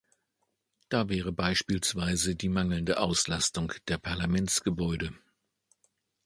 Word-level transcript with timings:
Da 0.89 1.09
wäre 1.09 1.31
beispielsweise 1.31 2.35
die 2.35 2.49
mangelnde 2.49 2.97
Auslastung 2.97 3.71
der 3.87 3.99
Parlamentsgebäude. 3.99 5.13